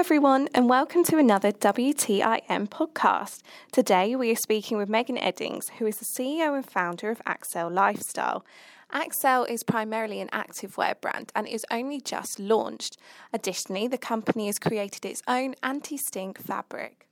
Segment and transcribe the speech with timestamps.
[0.00, 3.42] everyone, and welcome to another WTIN podcast.
[3.70, 7.70] Today, we are speaking with Megan Eddings, who is the CEO and founder of Accel
[7.70, 8.42] Lifestyle.
[8.94, 12.96] Accel is primarily an activewear brand and is only just launched.
[13.34, 17.06] Additionally, the company has created its own anti stink fabric.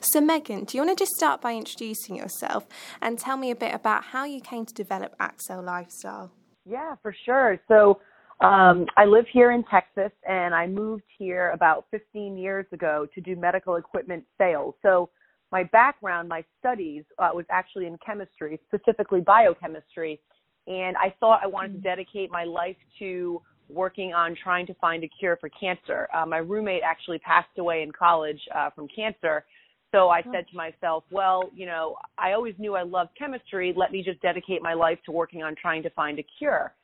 [0.00, 2.66] So, Megan, do you want to just start by introducing yourself
[3.00, 6.30] and tell me a bit about how you came to develop Accel Lifestyle?
[6.66, 7.58] Yeah, for sure.
[7.68, 8.00] So,
[8.40, 13.20] um, I live here in Texas and I moved here about 15 years ago to
[13.20, 14.74] do medical equipment sales.
[14.82, 15.10] So,
[15.52, 20.20] my background, my studies uh, was actually in chemistry, specifically biochemistry.
[20.66, 21.82] And I thought I wanted to mm.
[21.84, 26.08] dedicate my life to working on trying to find a cure for cancer.
[26.12, 29.44] Uh, my roommate actually passed away in college uh, from cancer.
[29.92, 33.72] So I said to myself, well, you know, I always knew I loved chemistry.
[33.76, 36.74] Let me just dedicate my life to working on trying to find a cure.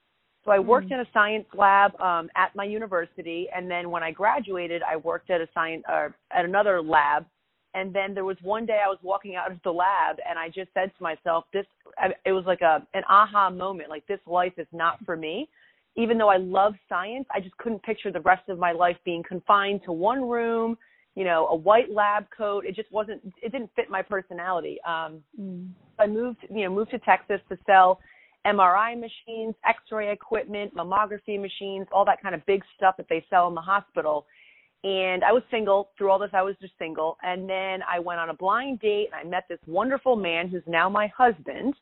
[0.45, 0.95] So I worked mm.
[0.95, 5.31] in a science lab um, at my university, and then when I graduated, I worked
[5.31, 7.27] at a science uh, at another lab.
[7.73, 10.49] And then there was one day I was walking out of the lab, and I
[10.49, 11.67] just said to myself, "This."
[12.25, 13.91] It was like a an aha moment.
[13.91, 15.49] Like this life is not for me.
[15.97, 19.23] Even though I love science, I just couldn't picture the rest of my life being
[19.23, 20.77] confined to one room
[21.15, 22.65] you know, a white lab coat.
[22.65, 24.79] It just wasn't, it didn't fit my personality.
[24.87, 25.69] Um, mm.
[25.99, 28.01] I moved, you know, moved to Texas to sell
[28.47, 33.49] MRI machines, X-ray equipment, mammography machines, all that kind of big stuff that they sell
[33.49, 34.27] in the hospital.
[34.83, 36.31] And I was single through all this.
[36.33, 37.19] I was just single.
[37.23, 40.63] And then I went on a blind date and I met this wonderful man who's
[40.67, 41.75] now my husband.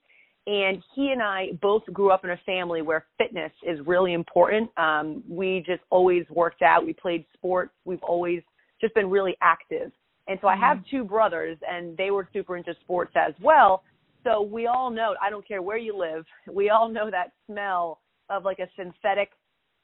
[0.48, 4.70] And he and I both grew up in a family where fitness is really important.
[4.78, 6.84] Um, we just always worked out.
[6.84, 7.70] We played sports.
[7.84, 8.42] We've always
[8.80, 9.92] just been really active.
[10.26, 10.96] And so I have mm-hmm.
[10.96, 13.82] two brothers and they were super into sports as well.
[14.24, 18.00] So we all know, I don't care where you live, we all know that smell
[18.30, 19.30] of like a synthetic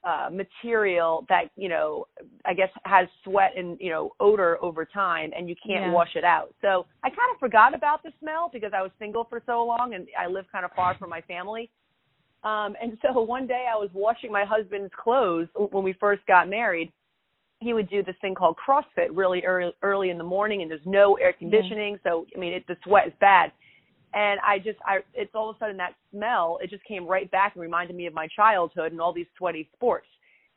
[0.03, 2.05] uh, material that, you know,
[2.45, 5.91] I guess has sweat and, you know, odor over time and you can't yeah.
[5.91, 6.53] wash it out.
[6.61, 9.95] So I kind of forgot about the smell because I was single for so long
[9.95, 11.71] and I live kind of far from my family.
[12.43, 16.47] Um, and so one day I was washing my husband's clothes when we first got
[16.47, 16.91] married
[17.59, 20.81] he would do this thing called CrossFit really early, early in the morning, and there's
[20.85, 22.07] no air conditioning, mm-hmm.
[22.07, 23.51] so I mean, it, the sweat is bad.
[24.15, 27.29] And I just, I, it's all of a sudden that smell, it just came right
[27.29, 30.07] back and reminded me of my childhood and all these sweaty sports.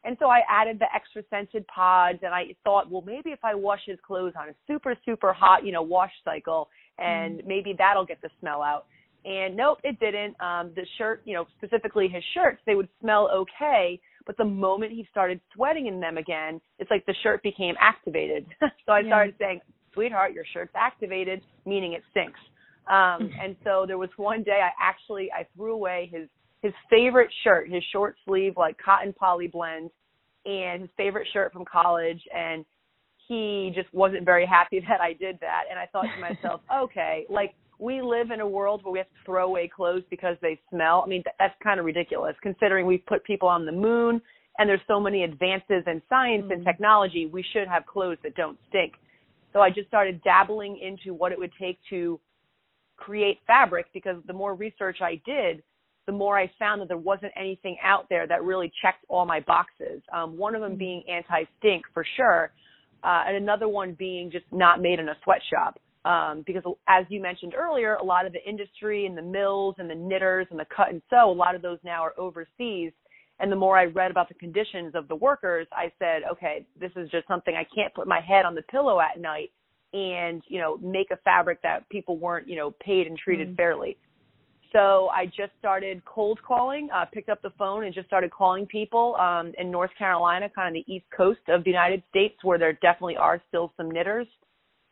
[0.05, 3.57] And so I added the extra scented pods, and I thought, well, maybe if I
[3.57, 7.49] wash his clothes on a super, super hot, you know, wash cycle, and mm-hmm.
[7.49, 8.87] maybe that'll get the smell out.
[9.25, 10.41] And nope, it didn't.
[10.41, 14.93] Um, the shirt, you know, specifically his shirts, they would smell okay, but the moment
[14.93, 18.47] he started sweating in them again, it's like the shirt became activated.
[18.61, 19.09] so I yeah.
[19.09, 19.61] started saying,
[19.95, 22.39] sweetheart, your shirt's activated, meaning it stinks.
[22.91, 26.29] Um, and so there was one day I actually, I threw away his,
[26.63, 29.91] his favorite shirt, his short sleeve, like cotton poly blend
[30.45, 32.21] and his favorite shirt from college.
[32.35, 32.65] And
[33.29, 35.65] he just wasn't very happy that I did that.
[35.71, 39.09] And I thought to myself, okay, like we live in a world where we have
[39.09, 41.03] to throw away clothes because they smell.
[41.05, 44.21] I mean, that's kind of ridiculous considering we've put people on the moon
[44.59, 46.53] and there's so many advances in science mm-hmm.
[46.53, 47.27] and technology.
[47.27, 48.95] We should have clothes that don't stink.
[49.53, 52.21] So I just started dabbling into what it would take to
[52.99, 55.63] create fabric because the more research I did,
[56.07, 59.41] the more I found that there wasn't anything out there that really checked all my
[59.41, 60.03] boxes.
[60.13, 60.79] Um, one of them mm-hmm.
[60.79, 62.53] being anti-stink for sure,
[63.03, 67.21] uh, and another one being just not made in a sweatshop um, because as you
[67.21, 70.67] mentioned earlier, a lot of the industry and the mills and the knitters and the
[70.75, 72.93] cut and sew, a lot of those now are overseas.
[73.41, 76.91] And the more I read about the conditions of the workers, I said, okay, this
[76.97, 79.51] is just something I can't put my head on the pillow at night
[79.93, 83.57] and, you know, make a fabric that people weren't, you know, paid and treated mm-hmm.
[83.57, 83.97] fairly.
[84.73, 88.67] So I just started cold calling, uh, picked up the phone and just started calling
[88.67, 92.59] people um, in North Carolina, kind of the east coast of the United States, where
[92.59, 94.27] there definitely are still some knitters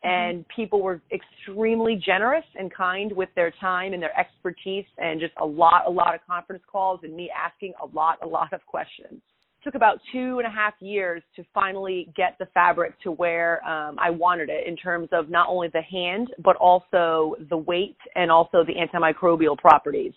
[0.02, 0.60] and mm-hmm.
[0.60, 5.44] people were extremely generous and kind with their time and their expertise and just a
[5.44, 9.20] lot a lot of conference calls and me asking a lot a lot of questions
[9.66, 13.96] took about two and a half years to finally get the fabric to where um,
[13.98, 18.30] i wanted it in terms of not only the hand but also the weight and
[18.30, 20.12] also the antimicrobial properties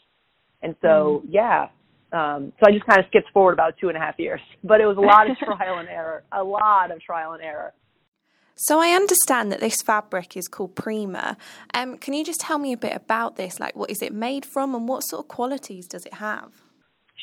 [0.62, 1.32] and so mm-hmm.
[1.32, 1.68] yeah
[2.12, 4.82] um, so I just kind of skipped forward about two and a half years, but
[4.82, 7.74] it was a lot of trial and error, a lot of trial and error.
[8.56, 11.38] So I understand that this fabric is called Prema.
[11.74, 13.58] Um, can you just tell me a bit about this?
[13.60, 16.52] Like, what is it made from, and what sort of qualities does it have?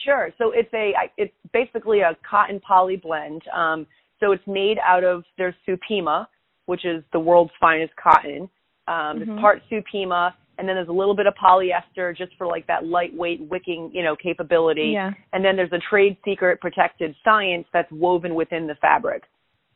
[0.07, 0.31] Sure.
[0.39, 3.43] So it's a it's basically a cotton poly blend.
[3.55, 3.87] Um,
[4.21, 6.27] so it's made out of their Supima,
[6.67, 8.49] which is the world's finest cotton.
[8.89, 9.23] Um, mm-hmm.
[9.23, 12.87] It's part Supima, and then there's a little bit of polyester just for like that
[12.87, 14.93] lightweight wicking, you know, capability.
[14.95, 15.11] Yeah.
[15.33, 19.25] And then there's a trade secret protected science that's woven within the fabric.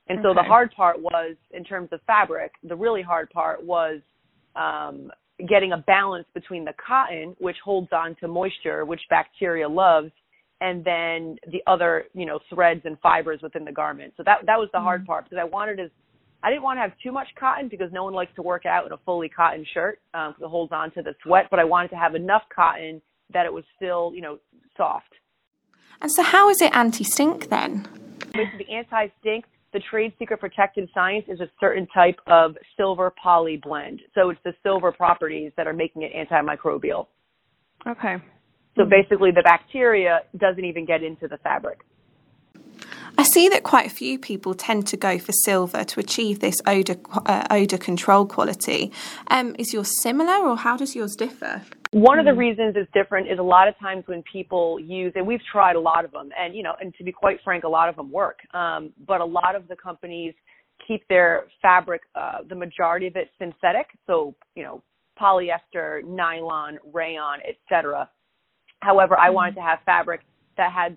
[0.09, 4.01] And so the hard part was, in terms of fabric, the really hard part was
[4.57, 5.13] um,
[5.49, 10.11] getting a balance between the cotton, which holds on to moisture, which bacteria loves,
[10.61, 14.13] and then the other, you know, threads and fibers within the garment.
[14.17, 14.85] So that that was the mm-hmm.
[14.85, 15.91] hard part because I wanted to,
[16.43, 18.87] I didn't want to have too much cotton because no one likes to work out
[18.87, 21.47] in a fully cotton shirt because um, it holds on to the sweat.
[21.51, 23.01] But I wanted to have enough cotton
[23.33, 24.39] that it was still, you know,
[24.77, 25.13] soft.
[26.03, 27.87] And so, how is it anti-stink then?
[28.33, 34.01] the anti-stink the trade secret protected science is a certain type of silver poly blend.
[34.15, 37.07] So it's the silver properties that are making it antimicrobial.
[37.87, 38.17] Okay.
[38.77, 41.81] So basically, the bacteria doesn't even get into the fabric.
[43.19, 46.61] I see that quite a few people tend to go for silver to achieve this
[46.67, 46.97] odor
[47.27, 48.93] uh, odor control quality.
[49.29, 51.63] Um, is yours similar, or how does yours differ?
[51.93, 52.39] One of the hmm.
[52.39, 55.81] reasons it's different is a lot of times when people use, and we've tried a
[55.81, 58.11] lot of them, and you know, and to be quite frank, a lot of them
[58.11, 58.39] work.
[58.55, 60.35] Um, but a lot of the companies
[60.87, 64.83] keep their fabric, uh, the majority of it synthetic, so you know,
[65.21, 68.09] polyester, nylon, rayon, etc.
[68.81, 69.61] However, I wanted mm-hmm.
[69.61, 70.21] to have fabric
[70.57, 70.97] that had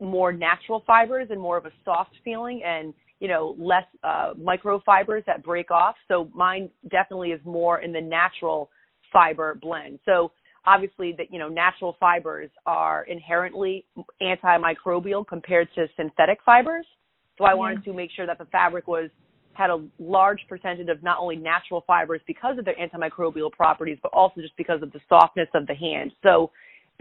[0.00, 5.24] more natural fibers and more of a soft feeling, and you know, less uh, microfibers
[5.26, 5.94] that break off.
[6.08, 8.68] So mine definitely is more in the natural
[9.12, 10.00] fiber blend.
[10.04, 10.32] So
[10.64, 13.84] obviously that you know natural fibers are inherently
[14.20, 16.86] antimicrobial compared to synthetic fibers.
[17.38, 19.10] So I wanted to make sure that the fabric was
[19.54, 24.12] had a large percentage of not only natural fibers because of their antimicrobial properties, but
[24.12, 26.12] also just because of the softness of the hand.
[26.22, 26.50] So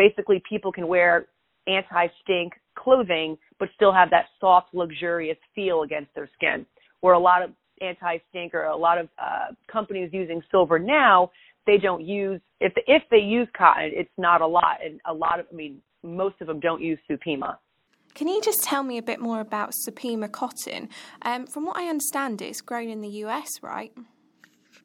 [0.01, 1.27] basically people can wear
[1.67, 6.65] anti-stink clothing, but still have that soft, luxurious feel against their skin.
[7.01, 7.51] Where a lot of
[7.81, 11.31] anti-stink or a lot of uh, companies using silver now
[11.67, 15.39] they don't use if if they use cotton, it's not a lot, and a lot
[15.39, 17.57] of I mean most of them don't use Supima.
[18.13, 20.89] Can you just tell me a bit more about Supima cotton?
[21.21, 23.93] Um, from what I understand, it's grown in the US, right?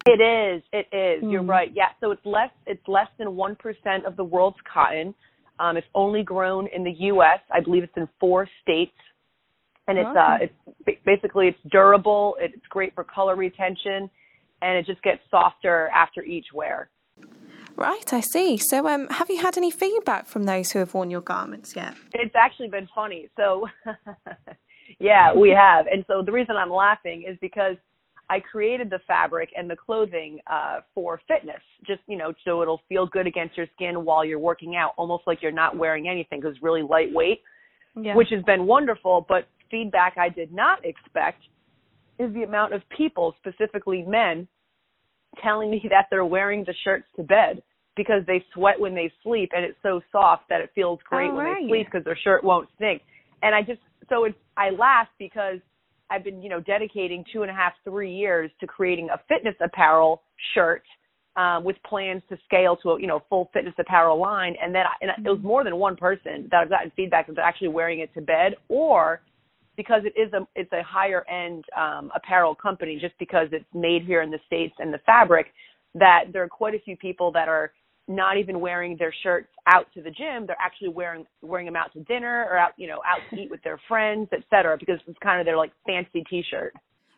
[0.06, 0.62] It is.
[0.72, 1.24] It is.
[1.24, 1.32] Mm.
[1.32, 1.50] You're hmm.
[1.50, 1.72] right.
[1.74, 1.88] Yeah.
[2.00, 2.50] So it's less.
[2.66, 5.14] It's less than one percent of the world's cotton.
[5.58, 7.40] Um, it's only grown in the U.S.
[7.50, 8.96] I believe it's in four states,
[9.88, 12.36] and it's uh, it's basically it's durable.
[12.40, 14.10] It's great for color retention
[14.62, 16.88] and it just gets softer after each wear.
[17.76, 18.56] Right, I see.
[18.56, 21.94] So, um, have you had any feedback from those who have worn your garments yet?
[22.14, 23.28] It's actually been funny.
[23.36, 23.68] So,
[24.98, 25.86] yeah, we have.
[25.86, 27.76] And so, the reason I'm laughing is because
[28.28, 32.80] I created the fabric and the clothing uh, for fitness, just, you know, so it'll
[32.88, 36.40] feel good against your skin while you're working out, almost like you're not wearing anything
[36.40, 37.40] because it's really lightweight,
[37.94, 38.16] yeah.
[38.16, 39.24] which has been wonderful.
[39.28, 41.42] But feedback I did not expect
[42.18, 44.48] is the amount of people, specifically men,
[45.42, 47.62] telling me that they're wearing the shirts to bed
[47.96, 51.44] because they sweat when they sleep and it's so soft that it feels great when
[51.44, 53.02] they sleep because their shirt won't stink.
[53.42, 55.60] And I just so it's I laugh because
[56.10, 59.54] I've been you know dedicating two and a half three years to creating a fitness
[59.60, 60.22] apparel
[60.54, 60.82] shirt
[61.36, 64.54] um, with plans to scale to a you know full fitness apparel line.
[64.62, 65.46] And then I, and it was mm-hmm.
[65.46, 69.20] more than one person that I've gotten feedback of actually wearing it to bed or
[69.76, 74.02] because it is a it's a higher end um, apparel company just because it's made
[74.04, 75.48] here in the states and the fabric
[75.94, 77.72] that there are quite a few people that are
[78.08, 81.92] not even wearing their shirts out to the gym they're actually wearing wearing them out
[81.92, 85.18] to dinner or out you know out to eat with their friends etc because it's
[85.22, 86.72] kind of their like fancy t-shirt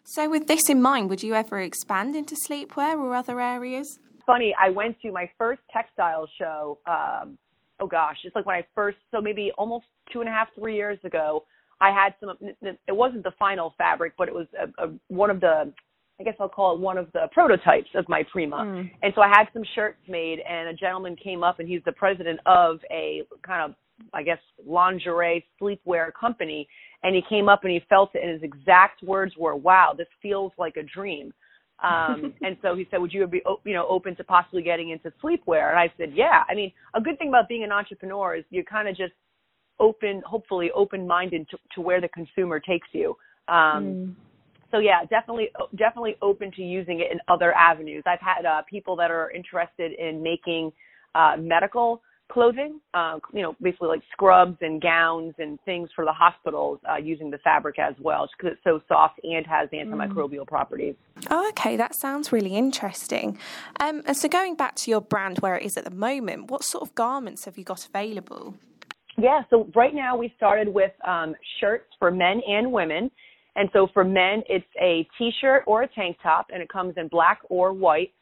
[0.05, 4.55] so with this in mind would you ever expand into sleepwear or other areas funny
[4.61, 7.37] i went to my first textile show um
[7.81, 10.75] oh gosh it's like when i first so maybe almost two and a half three
[10.75, 11.45] years ago
[11.81, 12.37] I had some.
[12.41, 15.73] It wasn't the final fabric, but it was a, a, one of the.
[16.21, 18.57] I guess I'll call it one of the prototypes of my Prema.
[18.57, 18.91] Mm.
[19.03, 21.93] And so I had some shirts made, and a gentleman came up, and he's the
[21.93, 23.77] president of a kind of,
[24.13, 26.69] I guess, lingerie sleepwear company.
[27.05, 30.09] And he came up and he felt it, and his exact words were, "Wow, this
[30.21, 31.33] feels like a dream."
[31.85, 35.13] Um, and so he said, "Would you be, you know, open to possibly getting into
[35.23, 38.45] sleepwear?" And I said, "Yeah." I mean, a good thing about being an entrepreneur is
[38.51, 39.13] you're kind of just
[39.79, 43.17] open, hopefully open minded to, to, where the consumer takes you.
[43.47, 44.15] Um, mm.
[44.71, 48.03] So yeah, definitely, definitely open to using it in other avenues.
[48.07, 50.73] I've had uh, people that are interested in making
[51.15, 56.13] uh, medical clothing, uh, you know, basically like scrubs and gowns and things for the
[56.13, 60.47] hospitals uh, using the fabric as well, because it's so soft and has antimicrobial mm.
[60.47, 60.95] properties.
[61.31, 63.39] Oh, okay, that sounds really interesting.
[63.81, 66.83] Um, so going back to your brand, where it is at the moment, what sort
[66.83, 68.55] of garments have you got available?
[69.17, 73.11] Yeah, so right now we started with um, shirts for men and women.
[73.59, 77.09] And so for men, it's a t-shirt or a tank top, and it comes in
[77.09, 78.13] black or white.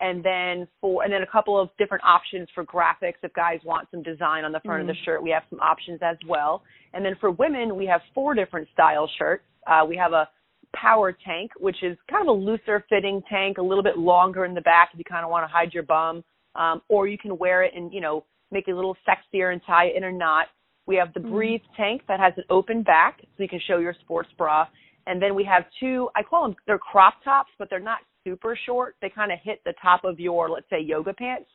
[0.00, 3.14] And then for and then a couple of different options for graphics.
[3.22, 4.90] If guys want some design on the front mm-hmm.
[4.90, 5.04] of the mm.
[5.04, 6.62] shirt, we have some options as well.
[6.94, 9.44] And then for women, we have four different style shirts.
[9.66, 10.28] Uh, we have a
[10.74, 14.54] Power Tank, which is kind of a looser fitting tank, a little bit longer in
[14.54, 16.22] the back if you kind of want to hide your bum,
[16.54, 19.60] um, or you can wear it and you know make it a little sexier and
[19.66, 20.46] tie it in a knot.
[20.86, 21.32] We have the mm-hmm.
[21.32, 24.66] Breathe tank that has an open back, so you can show your sports bra.
[25.06, 28.58] And then we have two, I call them, they're crop tops, but they're not super
[28.66, 28.96] short.
[29.00, 31.48] They kind of hit the top of your, let's say, yoga pants.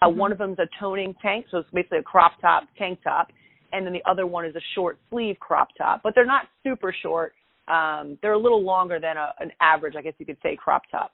[0.00, 0.18] Uh, mm-hmm.
[0.18, 3.28] One of them is a toning tank, so it's basically a crop top tank top.
[3.72, 6.94] And then the other one is a short sleeve crop top, but they're not super
[7.02, 7.32] short.
[7.68, 10.82] Um, they're a little longer than a, an average, I guess you could say, crop
[10.90, 11.12] top.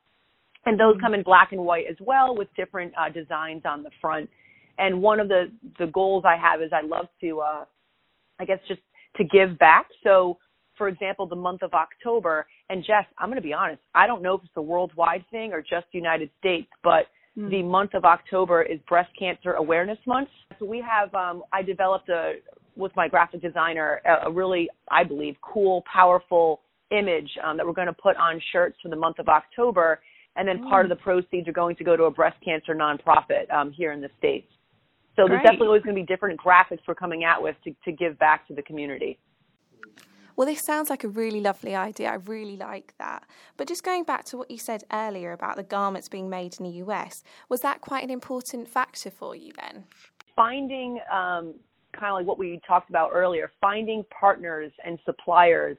[0.66, 1.04] And those mm-hmm.
[1.04, 4.28] come in black and white as well with different uh, designs on the front.
[4.78, 7.64] And one of the, the goals I have is I love to, uh,
[8.38, 8.80] I guess, just
[9.16, 9.86] to give back.
[10.04, 10.38] So
[10.78, 12.46] for example, the month of October.
[12.70, 15.52] And Jess, I'm going to be honest, I don't know if it's a worldwide thing
[15.52, 17.06] or just United States, but
[17.36, 17.50] mm.
[17.50, 20.28] the month of October is Breast Cancer Awareness Month.
[20.58, 22.34] So we have, um, I developed a,
[22.76, 27.72] with my graphic designer, a, a really, I believe, cool, powerful image um, that we're
[27.72, 30.00] going to put on shirts for the month of October.
[30.36, 30.68] And then mm.
[30.70, 33.92] part of the proceeds are going to go to a breast cancer nonprofit um, here
[33.92, 34.46] in the States.
[35.16, 35.30] So Great.
[35.30, 38.16] there's definitely always going to be different graphics we're coming out with to, to give
[38.20, 39.18] back to the community.
[40.38, 42.10] Well, this sounds like a really lovely idea.
[42.10, 43.24] I really like that.
[43.56, 46.64] But just going back to what you said earlier about the garments being made in
[46.64, 49.82] the US, was that quite an important factor for you then?
[50.36, 51.54] Finding, um,
[51.92, 55.76] kind of like what we talked about earlier, finding partners and suppliers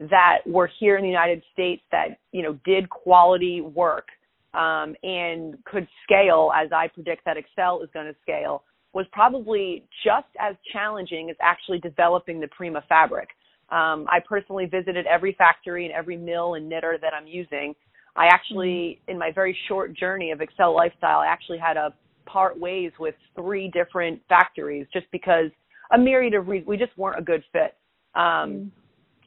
[0.00, 4.08] that were here in the United States that, you know, did quality work
[4.54, 9.86] um, and could scale as I predict that Accel is going to scale was probably
[10.02, 13.28] just as challenging as actually developing the Prema fabric.
[13.72, 17.74] Um, I personally visited every factory and every mill and knitter that I'm using.
[18.14, 19.12] I actually, mm-hmm.
[19.12, 21.94] in my very short journey of Accel Lifestyle, I actually had to
[22.26, 25.50] part ways with three different factories just because
[25.92, 26.68] a myriad of reasons.
[26.68, 27.76] We just weren't a good fit.
[28.14, 28.68] Um, mm-hmm.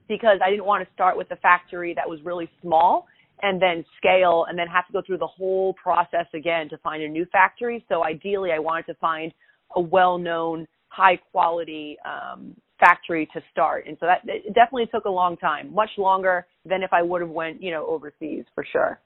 [0.08, 3.08] Because I didn't want to start with a factory that was really small
[3.42, 7.02] and then scale and then have to go through the whole process again to find
[7.02, 7.84] a new factory.
[7.90, 9.34] So ideally, I wanted to find
[9.76, 13.86] a well-known, high-quality um, factory to start.
[13.88, 17.22] And so that it definitely took a long time, much longer than if I would
[17.22, 19.00] have went, you know, overseas for sure.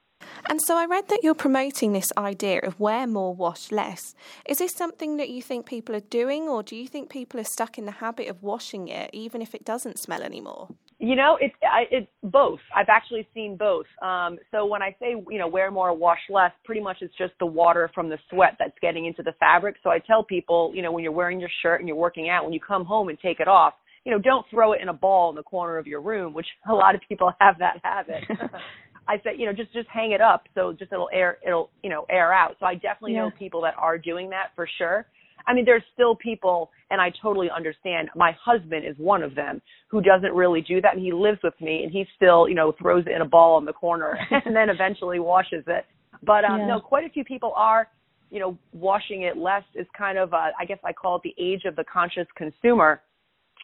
[0.49, 4.15] And so I read that you're promoting this idea of wear more, wash less.
[4.45, 7.45] Is this something that you think people are doing, or do you think people are
[7.45, 10.69] stuck in the habit of washing it even if it doesn't smell anymore?
[11.01, 12.59] You know, it's I, it's both.
[12.75, 13.85] I've actually seen both.
[14.01, 17.31] Um, so when I say you know wear more, wash less, pretty much it's just
[17.39, 19.77] the water from the sweat that's getting into the fabric.
[19.81, 22.43] So I tell people, you know, when you're wearing your shirt and you're working out,
[22.43, 24.93] when you come home and take it off, you know, don't throw it in a
[24.93, 28.23] ball in the corner of your room, which a lot of people have that habit.
[29.07, 31.89] I said, you know, just just hang it up so just it'll air it'll you
[31.89, 32.57] know air out.
[32.59, 33.21] So I definitely yeah.
[33.21, 35.07] know people that are doing that for sure.
[35.47, 38.09] I mean, there's still people, and I totally understand.
[38.15, 41.59] My husband is one of them who doesn't really do that, and he lives with
[41.61, 44.55] me, and he still, you know, throws it in a ball in the corner and
[44.55, 45.85] then eventually washes it.
[46.23, 46.67] But um, yeah.
[46.67, 47.87] no, quite a few people are,
[48.29, 49.63] you know, washing it less.
[49.75, 53.01] Is kind of, uh, I guess, I call it the age of the conscious consumer,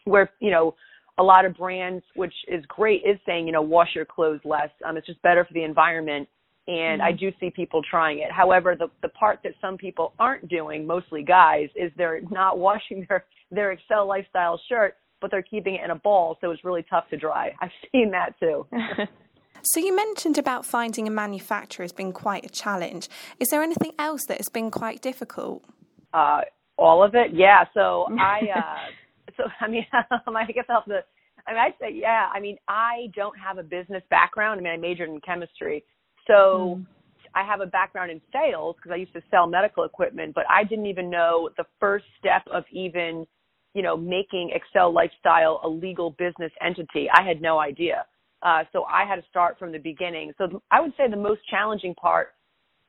[0.04, 0.74] where you know
[1.18, 4.70] a lot of brands, which is great, is saying, you know, wash your clothes less.
[4.84, 6.28] Um, it's just better for the environment.
[6.68, 7.08] And mm-hmm.
[7.08, 8.32] I do see people trying it.
[8.32, 13.06] However, the the part that some people aren't doing, mostly guys, is they're not washing
[13.08, 16.84] their their Accel lifestyle shirt, but they're keeping it in a ball, so it's really
[16.88, 17.52] tough to dry.
[17.60, 18.66] I've seen that too.
[19.62, 23.08] so you mentioned about finding a manufacturer has been quite a challenge.
[23.38, 25.64] Is there anything else that has been quite difficult?
[26.12, 26.40] Uh,
[26.78, 27.64] all of it, yeah.
[27.74, 28.40] So I.
[28.54, 28.90] Uh,
[29.36, 31.04] so I mean, I guess I'll have to.
[31.46, 32.28] I mean, I'd say, yeah.
[32.32, 34.60] I mean, I don't have a business background.
[34.60, 35.84] I mean, I majored in chemistry,
[36.26, 36.86] so mm.
[37.34, 40.34] I have a background in sales because I used to sell medical equipment.
[40.34, 43.26] But I didn't even know the first step of even,
[43.74, 47.08] you know, making Accel Lifestyle a legal business entity.
[47.12, 48.06] I had no idea.
[48.42, 50.32] Uh, so I had to start from the beginning.
[50.38, 52.28] So I would say the most challenging part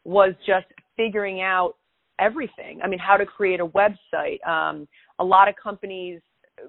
[0.03, 1.75] was just figuring out
[2.19, 2.79] everything.
[2.83, 4.45] I mean, how to create a website.
[4.47, 4.87] Um,
[5.19, 6.21] a lot of companies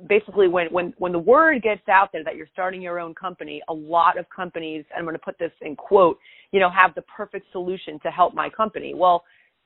[0.09, 3.62] basically when when when the word gets out there that you're starting your own company
[3.68, 6.18] a lot of companies and i'm going to put this in quote
[6.52, 8.95] you know have the perfect solution to help my company.
[8.95, 9.25] Well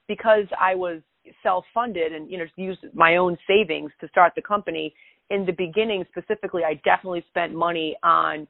[0.08, 1.00] because i was
[1.42, 4.94] self funded and you know used my own savings to start the company
[5.30, 8.46] in the beginning specifically i definitely spent money on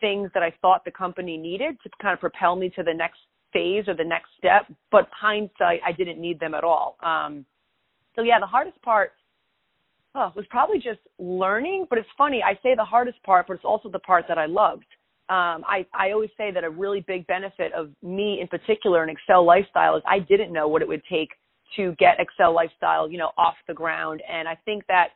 [0.00, 3.18] things that i thought the company needed to kind of propel me to the next
[3.52, 6.96] phase or the next step but hindsight i didn't need them at all.
[7.02, 7.44] Um
[8.16, 9.12] so yeah the hardest part
[10.14, 11.86] oh, it was probably just learning.
[11.88, 14.46] But it's funny, I say the hardest part, but it's also the part that I
[14.46, 14.86] loved.
[15.30, 19.14] Um, I, I always say that a really big benefit of me in particular in
[19.14, 21.30] Accel Lifestyle is I didn't know what it would take
[21.76, 24.22] to get Accel Lifestyle, you know, off the ground.
[24.30, 25.08] And I think that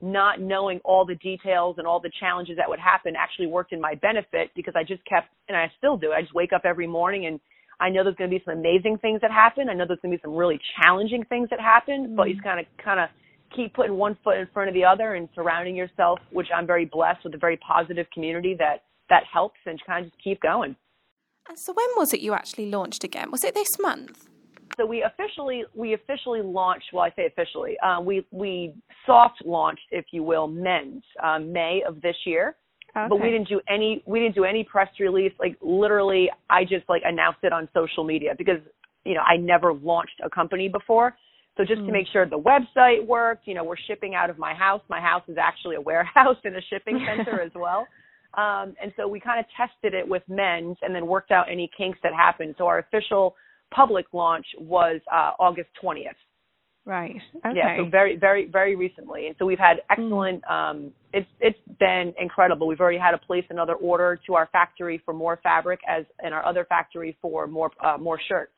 [0.00, 3.80] not knowing all the details and all the challenges that would happen actually worked in
[3.80, 6.10] my benefit because I just kept, and I still do.
[6.10, 7.38] I just wake up every morning and
[7.78, 9.68] I know there's going to be some amazing things that happen.
[9.68, 12.16] I know there's going to be some really challenging things that happen, mm-hmm.
[12.16, 13.08] but you just kind of, kind of
[13.54, 16.84] keep putting one foot in front of the other and surrounding yourself, which I'm very
[16.84, 20.76] blessed with a very positive community that, that helps and kind of just keep going.
[21.48, 23.30] And so when was it you actually launched again?
[23.30, 24.28] Was it this month?
[24.76, 26.86] So we officially we officially launched.
[26.92, 27.76] Well, I say officially.
[27.80, 32.56] Uh, we we soft launched, if you will, men's um, May of this year.
[32.96, 33.06] Okay.
[33.08, 35.32] But we didn't do any we didn't do any press release.
[35.38, 38.60] Like literally, I just like announced it on social media because
[39.04, 41.14] you know I never launched a company before.
[41.56, 41.84] So just mm.
[41.84, 41.92] to hmm.
[41.92, 44.80] make sure the website worked, you know, we're shipping out of my house.
[44.88, 47.86] My house is actually a warehouse and a shipping center as well.
[48.34, 51.70] Um, and so we kind of tested it with men's and then worked out any
[51.76, 52.54] kinks that happened.
[52.56, 53.36] So our official
[53.74, 56.14] public launch was uh, August 20th.
[56.84, 57.14] Right.
[57.46, 57.54] Okay.
[57.54, 57.76] Yeah.
[57.76, 60.42] So very, very, very recently, and so we've had excellent.
[60.42, 60.50] Mm.
[60.50, 62.66] Um, it's it's been incredible.
[62.66, 66.32] We've already had to place another order to our factory for more fabric, as in
[66.32, 68.50] our other factory for more uh, more shirts.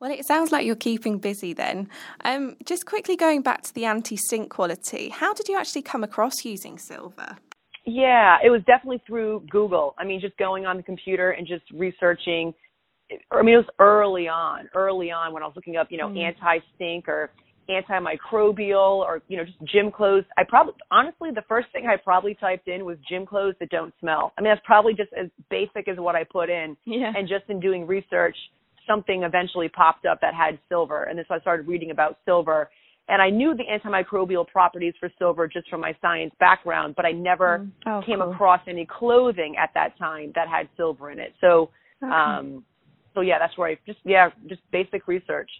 [0.00, 1.88] Well, it sounds like you're keeping busy then.
[2.24, 6.44] Um, just quickly going back to the anti-stink quality, how did you actually come across
[6.44, 7.38] using silver?
[7.86, 9.94] Yeah, it was definitely through Google.
[9.98, 12.54] I mean, just going on the computer and just researching
[13.30, 16.08] I mean, it was early on, early on when I was looking up, you know,
[16.08, 16.24] mm.
[16.24, 17.30] anti-stink or
[17.68, 20.24] antimicrobial or, you know, just gym clothes.
[20.36, 23.92] I probably, honestly, the first thing I probably typed in was gym clothes that don't
[24.00, 24.32] smell.
[24.38, 26.76] I mean, that's probably just as basic as what I put in.
[26.84, 27.12] Yeah.
[27.16, 28.36] And just in doing research,
[28.86, 31.04] something eventually popped up that had silver.
[31.04, 32.70] And so I started reading about silver.
[33.08, 37.12] And I knew the antimicrobial properties for silver just from my science background, but I
[37.12, 37.70] never mm.
[37.86, 38.32] oh, came cool.
[38.32, 41.34] across any clothing at that time that had silver in it.
[41.40, 41.70] So,
[42.02, 42.12] okay.
[42.12, 42.64] um,
[43.14, 45.50] so yeah, that's where I just yeah, just basic research.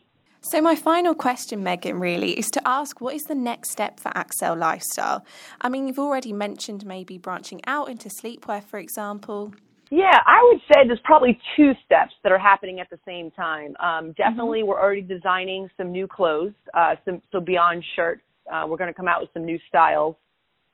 [0.41, 4.11] So my final question, Megan, really is to ask what is the next step for
[4.11, 5.25] Accel Lifestyle?
[5.63, 9.55] I mean, you've already mentioned maybe branching out into sleepwear, for example.
[9.95, 13.77] Yeah, I would say there's probably two steps that are happening at the same time.
[13.79, 14.71] Um, definitely, mm-hmm.
[14.71, 16.53] we're already designing some new clothes.
[16.77, 20.17] Uh, some, so beyond shirts, uh, we're going to come out with some new styles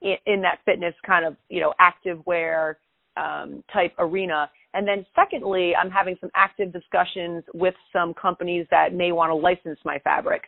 [0.01, 2.79] in, in that fitness kind of you know active wear
[3.19, 4.49] um, type arena.
[4.73, 9.35] And then secondly, I'm having some active discussions with some companies that may want to
[9.35, 10.45] license my fabric.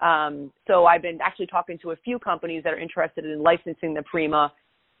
[0.00, 3.92] Um, so I've been actually talking to a few companies that are interested in licensing
[3.92, 4.50] the Prema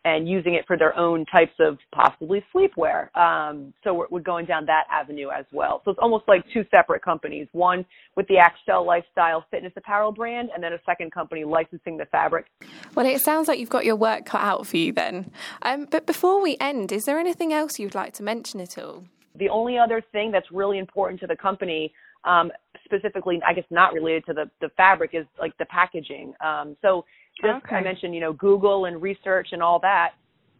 [0.04, 3.14] and using it for their own types of possibly sleepwear.
[3.16, 5.82] Um, so we're, we're, going down that avenue as well.
[5.84, 7.84] So it's almost like two separate companies, one
[8.16, 12.46] with the Accel Lifestyle Fitness Apparel brand, and then a second company licensing the fabric.
[12.94, 15.30] Well, it sounds like you've got your work cut out for you then.
[15.62, 19.04] Um, but before we end, is there anything else you'd like to mention at all?
[19.36, 21.92] The only other thing that's really important to the company
[22.24, 22.50] um,
[22.84, 26.34] specifically, I guess not related to the, the fabric, is like the packaging.
[26.44, 27.04] Um, so
[27.40, 27.76] just okay.
[27.76, 30.10] I mentioned, you know, Google and research and all that.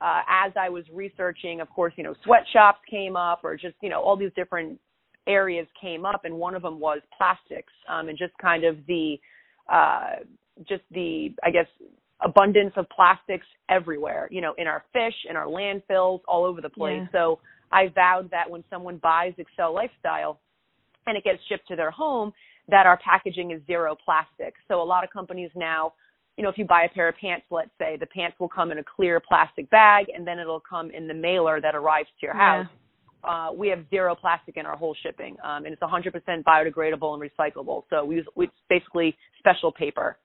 [0.01, 3.89] Uh, as I was researching, of course, you know, sweatshops came up, or just you
[3.89, 4.79] know, all these different
[5.27, 9.17] areas came up, and one of them was plastics, um, and just kind of the,
[9.73, 10.17] uh,
[10.69, 11.67] just the, I guess,
[12.21, 14.29] abundance of plastics everywhere.
[14.31, 17.01] You know, in our fish, in our landfills, all over the place.
[17.03, 17.13] Yeah.
[17.13, 17.39] So
[17.73, 20.41] I vowed that when someone buys Accel Lifestyle,
[21.07, 22.33] and it gets shipped to their home,
[22.69, 24.55] that our packaging is zero plastic.
[24.69, 25.93] So a lot of companies now
[26.37, 28.73] you know, if you buy a pair of pants, let's say, the pants will come
[28.73, 32.27] in a clear plastic bag and then it'll come in the mailer that arrives to
[32.27, 32.67] your house.
[32.71, 32.79] Yeah.
[33.31, 36.13] Uh, we have zero plastic in our whole shipping, um, and it's 100%
[36.45, 37.85] biodegradable and recyclable.
[37.89, 40.19] So we use it's basically special paper.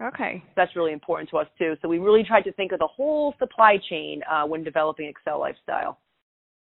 [0.00, 0.44] Okay.
[0.54, 1.74] That's really important to us too.
[1.82, 5.40] So we really tried to think of the whole supply chain uh, when developing Accel
[5.40, 5.98] Lifestyle.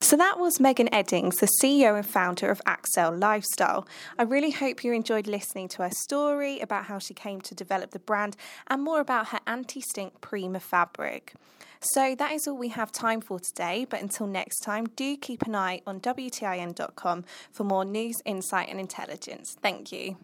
[0.04, 3.88] So that was Megan Eddings, the CEO and founder of Accel Lifestyle.
[4.18, 7.92] I really hope you enjoyed listening to her story about how she came to develop
[7.92, 8.36] the brand
[8.66, 11.32] and more about her anti stink Prema fabric.
[11.80, 15.40] So that is all we have time for today, but until next time, do keep
[15.46, 19.56] an eye on WTIN.com for more news, insight, and intelligence.
[19.62, 20.18] Thank you.